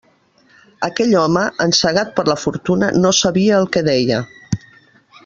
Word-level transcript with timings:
Aquell 0.87 1.11
home, 1.19 1.43
encegat 1.67 2.09
per 2.17 2.25
la 2.31 2.37
fortuna, 2.45 2.89
no 3.05 3.13
sabia 3.21 3.59
el 3.63 3.69
que 3.77 3.85
deia. 3.93 4.23